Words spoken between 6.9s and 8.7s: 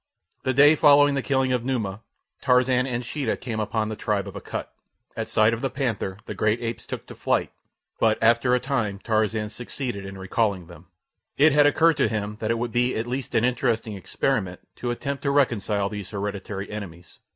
to flight, but after a